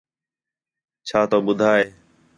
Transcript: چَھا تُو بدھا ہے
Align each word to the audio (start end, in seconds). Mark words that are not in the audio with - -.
چَھا 1.07 1.21
تُو 1.29 1.37
بدھا 1.45 1.71
ہے 1.79 1.85